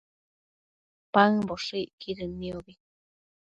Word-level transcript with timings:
paëmboshëcquidën 1.13 2.31
niobi 2.39 2.73